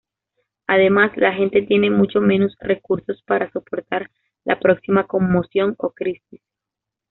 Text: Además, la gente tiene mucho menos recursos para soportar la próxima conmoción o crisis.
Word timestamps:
Además, 0.65 1.11
la 1.15 1.31
gente 1.31 1.61
tiene 1.61 1.91
mucho 1.91 2.21
menos 2.21 2.55
recursos 2.59 3.21
para 3.21 3.51
soportar 3.51 4.09
la 4.45 4.59
próxima 4.59 5.05
conmoción 5.05 5.75
o 5.77 5.91
crisis. 5.91 6.41